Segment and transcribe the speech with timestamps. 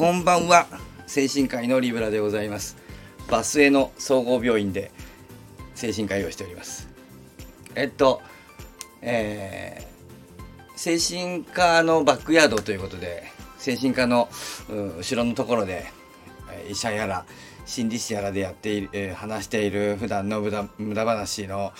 [0.00, 0.66] こんばんは。
[1.06, 2.78] 精神科医のリブラでございます。
[3.28, 4.92] バスへの総合病院で
[5.74, 6.88] 精神科医をしております。
[7.74, 8.22] えっと
[9.02, 13.24] えー、精神科のバックヤードということで
[13.58, 14.30] 精神科の
[14.70, 15.84] 後ろのところで
[16.70, 17.26] 医者やら
[17.66, 21.74] 心理師やらでやっている、えー、話している普段の無駄無駄話の、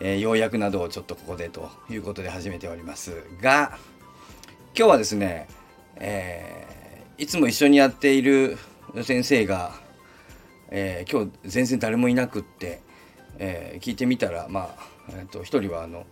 [0.00, 3.78] えー、要約などをちょっとここでということで始めておりますが
[4.76, 5.46] 今日はですね、
[5.94, 6.69] えー、
[7.20, 8.56] いつも一緒にやっている
[9.02, 9.74] 先生が、
[10.70, 12.80] えー、今日全然誰もいなくって、
[13.38, 14.76] えー、聞いてみたらまあ、
[15.10, 16.06] えー、と一人はあの、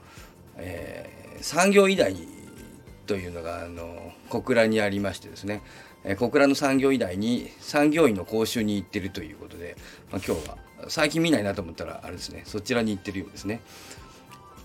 [0.58, 2.14] えー、産業医大
[3.06, 5.62] というのがあの小倉にありましてですね、
[6.04, 9.76] え、小倉の産業医大に産業医の講習に行ってるということで、
[10.12, 13.62] まあ、今日は最近見ないなと思ったらあれですねそちらに行ってるようですね。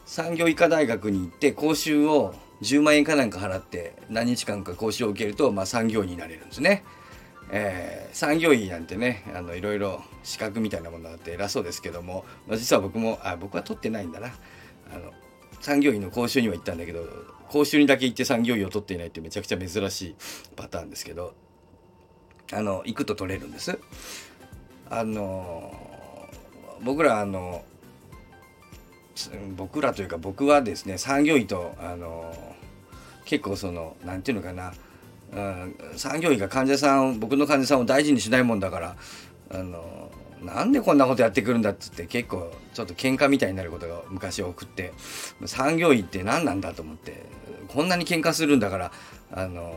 [0.05, 6.83] 産業医科大学に行って講習を10万円かなんか払って何日間か講習を受けると、まあ、産業医になれるんですね。
[7.51, 14.33] えー、産業医なんてねあのいろいろ資格みたいなものがあって偉そうですけども、まあ、実は僕もあ僕は取ってないんだな
[14.91, 15.11] あの
[15.59, 17.05] 産業医の講習には行ったんだけど
[17.49, 20.15] 講習にだけ行って産業医を取っていないってめちゃくちゃ珍しい
[20.55, 21.35] パターンですけど
[22.51, 23.77] あの行くと取れるんです。
[24.89, 25.73] あの
[26.83, 27.63] 僕らあの
[29.55, 32.33] 僕らというか僕はですね産業医とあの
[33.25, 34.73] 結構その何て言うのかな、
[35.33, 38.95] うん、産業医が患者さん僕の患者さんを大事にしないもんだから
[39.51, 40.11] あの
[40.41, 44.93] なんでこんなことやってくるんだっつって結構ちょっと喧嘩みたいになることが昔多くって
[45.45, 47.25] 産業医って何なんだと思って
[47.69, 48.91] こんなに喧嘩するんだから
[49.31, 49.73] あの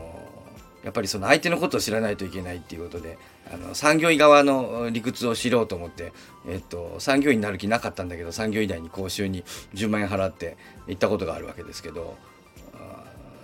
[0.87, 3.17] やっぱりその相手のことを知らないといけないっていうことで
[3.51, 6.13] あの産業医側の理屈を知ろうと思って、
[6.47, 10.55] えっと、産業医になる気なかったんだけど産業医大に講習に10万円払って
[10.87, 12.15] 行ったことがあるわけですけど、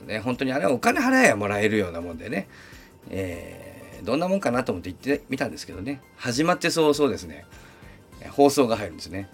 [0.07, 2.47] ね、本当にあれはお金払えばもらえるようなもんでね、
[3.09, 7.45] えー、どんなもんかなと思って行ってみたんですけどね始まって早々ですね
[8.31, 9.29] 放送が入るんですね。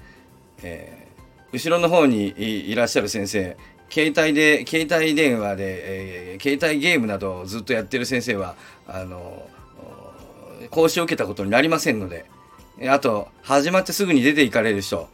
[0.64, 3.56] えー、後ろの方にいらっしゃる先生
[3.90, 8.56] 携帯で携帯電話で、えー、携帯ゲームなどをずっとやってる先生は
[8.88, 9.48] あの
[10.70, 12.26] 講習を受けたことになりませんので
[12.90, 15.08] あと始まってすぐに出ていかれる人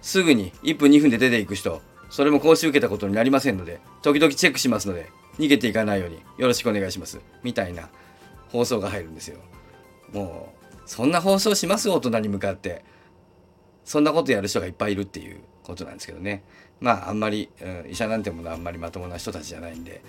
[0.00, 7.88] すぐに1分2分で出ていく人それも講習受けたことになりませんので時々チェックしますので逃げていかないようによろしくお願いしますみたいな
[8.48, 9.38] 放送が入るんですよ。
[10.12, 11.90] もうそんな放送します？
[11.90, 12.84] 大人に向かって。
[13.84, 15.40] そんなことやる人がいっぱいいるっていう。
[15.64, 16.42] ことなんですけどね。
[16.80, 20.02] まああんまり、うん、医者なんてものはあんまりまともな人たちじゃないんで、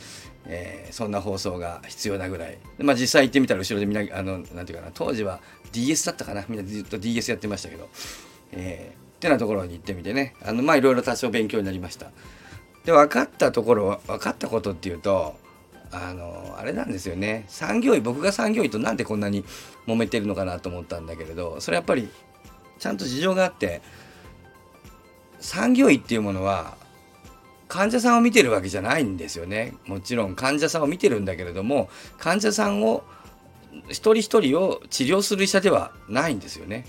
[0.46, 2.58] えー、そんな放送が必要なぐらい。
[2.78, 5.40] まあ実際行ってみたら後ろでみんなあのなんていうかな当時は
[5.72, 6.46] DS だったかな。
[6.48, 7.90] みんなずっと DS やってましたけど、
[8.52, 10.36] えー、ってなところに行ってみてね。
[10.44, 12.12] あのまあいろいろ多少勉強になりました。
[12.84, 15.36] で分かったところ分かったことっていうと
[15.92, 17.46] あのあれなんですよね。
[17.48, 19.44] 産業医僕が産業医となんでこんなに
[19.88, 22.10] 揉めてるのかなと思ったんだけれどそれやっぱり
[22.80, 23.82] ちゃんと事情があって
[25.46, 26.76] 産業医っていうものは
[27.68, 29.74] 患者さんを見てるわけじゃないんですよね。
[29.86, 33.04] もちろん患者さんを見てるんだけれども患者さんを
[33.90, 36.86] 一人一人を治療する医者ではないんですよね。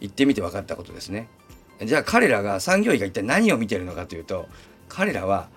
[0.00, 1.28] 言ってみて分かったことですね。
[1.84, 4.48] じゃあ彼らが産業医が一体何を見てるのかというと
[4.88, 5.48] 彼らは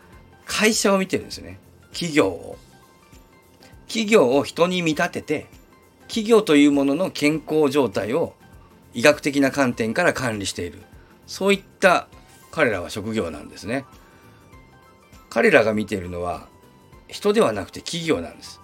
[0.46, 1.60] 会社を見てるんですね。
[1.92, 2.58] 企業を。
[3.88, 5.48] 企業を人に見立てて
[6.08, 8.34] 企業というものの健康状態を
[8.94, 10.80] 医学的な観点から管理している。
[11.34, 12.10] そういった
[12.52, 13.86] 彼らは職業なんですね。
[15.32, 16.48] 彼らが見ているのは
[17.08, 18.62] 人ではなくて企業なんです。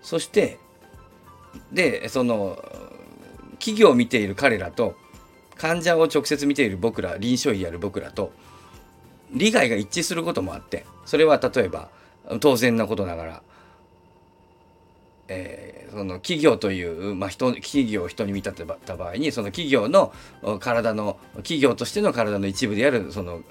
[0.00, 0.58] そして
[1.72, 2.64] でその
[3.58, 4.94] 企業を見ている彼らと
[5.56, 8.30] 患者を直接見ている僕ら臨床医やる僕らと
[9.32, 11.88] 利害が一致することもあってそれは例えば
[12.38, 13.42] 当然なことながら
[15.28, 20.12] えー、その企業という、まあ人、企業を人に見立てた場合にその企業の
[20.60, 23.42] 体の企業としての体の一部であるその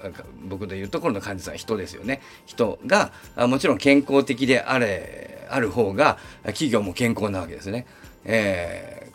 [0.48, 7.86] 僕でいうところの患者さん人ですよね人がもちろん健康的であれある方が企業も健康なわけですね。
[8.24, 9.12] え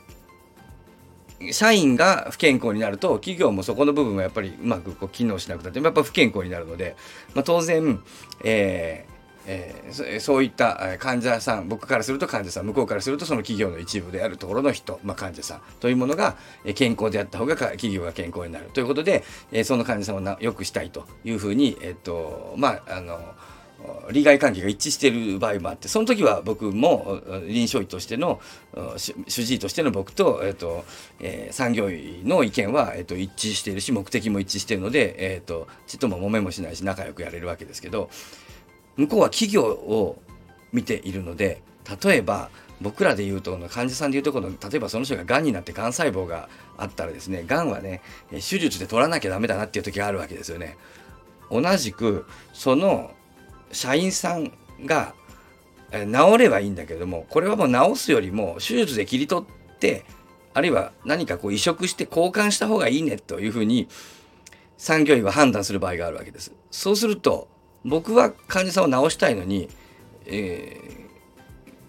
[1.39, 6.95] ー、社員が不健康になると企業もそこの部分はやっぱりうまくこう機能しなくなってやっぱ不健康になるので、
[7.33, 7.99] まあ、当然、
[8.43, 9.08] えー
[9.51, 16.37] えー、そういった患者さん僕からすると患者さん向こうからするとその企業の一部であるところの人、まあ、患者さんというものが
[16.75, 18.69] 健康であった方が企業が健康になる。
[18.73, 23.19] ということで、えー、その患者さんを良くしたいというふうに、えーとまあ、あの
[24.11, 28.39] 利害関係が一致している場合もあってその時は僕も臨床医としての
[28.97, 30.85] 主治医としての僕と,、えーと
[31.19, 38.09] えー、産業医の意見は、えーと、一致しているし目的も一致しているので、えーとちっとも揉めもしないし仲良くやれるわけですけど
[38.99, 40.21] 向こうは企業を
[40.73, 41.63] 見ているので
[42.03, 42.49] 例えば
[42.81, 48.01] 僕らで言うと患者さんで言うとこの例えばその人ががんになってがん細胞があったらですねがんはね
[48.31, 50.77] 手術で取らなきゃダメだなっていう時があるわけですよね。
[51.49, 53.11] 同じくその
[53.71, 54.51] 社員さん
[54.85, 55.15] が
[55.91, 60.05] 治ればいいんだけどもこれはもう治すよりも手術で切り取って
[60.53, 63.87] あるいは何かこう移植して交換した方がいいねというふうに
[64.77, 66.53] 産業医は判断する場合があるわけです。
[66.69, 67.47] そうすると
[67.85, 69.69] 僕は患者さんを治したいのに、
[70.25, 71.07] え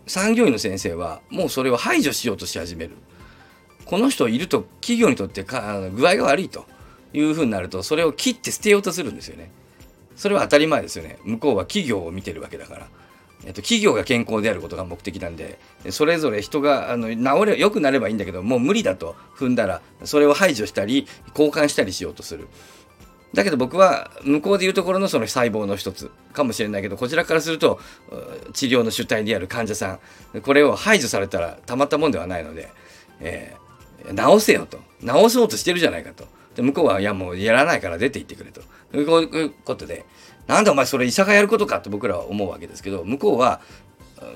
[0.06, 2.96] ー、産業医の先生はもうそれを排除しようとし始める。
[3.84, 6.64] この人いると企業にとってか具合が悪いと
[7.12, 9.50] いうふうになるとそれを切って捨てようとするんですよね。
[10.14, 11.18] それは当たり前ですよね。
[11.24, 12.88] 向こうは企業を見てるわけだから。
[13.44, 15.58] えっと、企業が健康であることが目的なんで
[15.88, 22.48] それぞれ人があの治れ良くなればいいんだけどもう無理だと踏んだらそれを排除したり交換したりしようとする。
[23.32, 27.78] だけど僕は向こうでいうところのその細胞の一つかもしれないけどこちらからすると
[28.52, 29.98] 治療の主体である患者さ
[30.34, 32.70] んこれを排除されたらたまったもんではないので、
[33.20, 34.78] えー、治せよと。
[35.00, 36.24] 治そうとしてるじゃないかと。
[36.56, 38.60] で向こうはいやもうやらないから出て行ってくれと。
[38.60, 40.04] こういうことで
[40.48, 43.60] なんでお前それ医者がやることかって僕らは思うわけですけど向こうは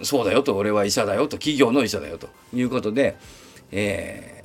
[0.02, 0.55] そうだよと。
[0.55, 1.37] 俺は医者だよと。
[1.37, 2.29] 企業の医者だよと。
[2.55, 3.17] いうことで、
[3.73, 4.44] えー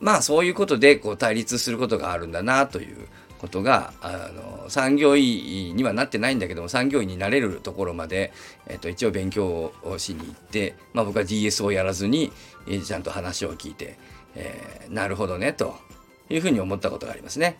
[0.00, 3.08] まあそういうことでこう対立することがあるんだなという
[3.38, 8.32] ことがあの産業医にはなってないんだけども産業医になれるところまで、
[8.66, 12.32] えっと、一応勉強をしに行って、まあ、僕は DS をやらずに、
[12.68, 13.98] え、ちゃんと話を聞いて、
[14.34, 15.74] えー、なるほどねと
[16.28, 17.58] いうふうに思ったことがありますね。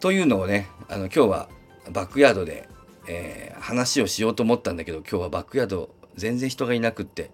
[0.00, 1.48] というのをねあの今日は
[1.92, 2.66] バックヤードで、
[3.06, 7.30] えー、話をしようと思ったんだけど今日はバックヤード全然人がいなくって、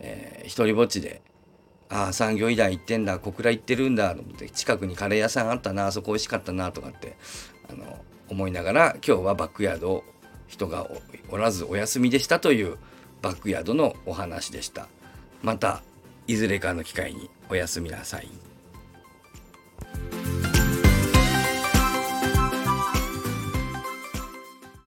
[0.00, 1.22] えー、一人ぼっちで
[1.88, 7.16] ああ産業医大行ってんだ小倉行ってるんだと思って近くにカレー屋さんあったなあそこ美味しかったなとかって
[7.68, 10.04] あの思いながら今日はバックヤード
[10.48, 10.88] 人が
[11.30, 12.78] おらずお休みでしたという
[13.22, 14.86] バックヤードのお話でした。
[15.42, 15.82] また
[16.26, 18.28] いずれかの機会におやすみなさい。